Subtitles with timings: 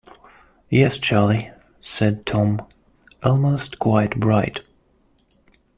[0.71, 2.59] "Yes, Charley," said Tom,
[3.21, 4.61] "almost quite bright."